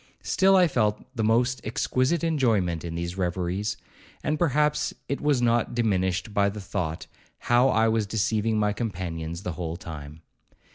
Still 0.23 0.55
I 0.55 0.67
felt 0.67 1.05
the 1.15 1.23
most 1.23 1.61
exquisite 1.63 2.23
enjoyment 2.23 2.83
in 2.83 2.95
these 2.95 3.19
reveries, 3.19 3.77
and 4.23 4.39
perhaps 4.39 4.95
it 5.07 5.21
was 5.21 5.43
not 5.43 5.75
diminished 5.75 6.33
by 6.33 6.49
the 6.49 6.59
thought 6.59 7.05
how 7.37 7.69
I 7.69 7.87
was 7.87 8.07
deceiving 8.07 8.57
my 8.57 8.73
companions 8.73 9.43
the 9.43 9.51
whole 9.51 9.77
time. 9.77 10.23